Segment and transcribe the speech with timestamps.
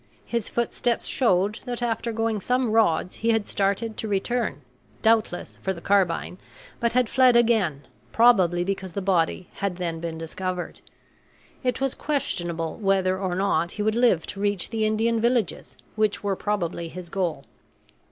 [0.25, 4.63] His footsteps showed that after going some rods he had started to return,
[5.03, 6.39] doubtless for the carbine,
[6.79, 10.81] but had fled again, probably because the body had then been discovered.
[11.61, 16.23] It was questionable whether or not he would live to reach the Indian villages, which
[16.23, 17.45] were probably his goal.